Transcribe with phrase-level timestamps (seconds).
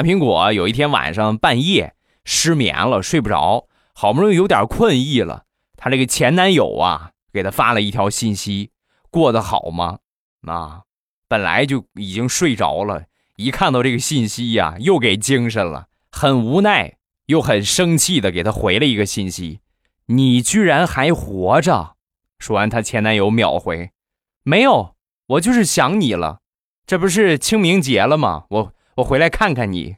[0.00, 1.94] 大苹果有一天晚上半夜
[2.24, 5.44] 失眠了，睡不着，好不容易有点困意了，
[5.76, 8.70] 她这个前男友啊给她发了一条信息
[9.12, 9.98] ：“过得好吗？”
[10.48, 10.84] 啊，
[11.28, 13.04] 本来就已经睡着了，
[13.36, 16.96] 一看到这个信息呀，又给精神了，很无奈
[17.26, 19.60] 又很生气的给她回了一个信息
[20.08, 21.96] ：“你居然还活着！”
[22.40, 23.90] 说完，她前男友秒回
[24.44, 24.96] ：“没有，
[25.26, 26.40] 我就是想你了，
[26.86, 28.44] 这不是清明节了吗？
[28.48, 29.96] 我我回来看看你。”